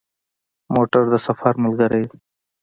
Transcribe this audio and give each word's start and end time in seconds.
موټر 0.73 1.03
د 1.11 1.15
سفر 1.25 1.53
ملګری 1.63 2.03
دی. 2.09 2.17